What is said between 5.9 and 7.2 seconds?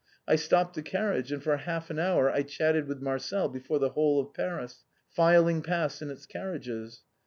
in its carriages.